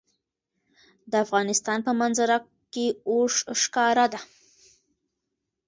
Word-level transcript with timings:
د 1.11 1.13
افغانستان 1.25 1.79
په 1.87 1.91
منظره 2.01 2.37
کې 2.73 2.87
اوښ 3.09 3.33
ښکاره 3.61 4.05
ده. 4.13 4.19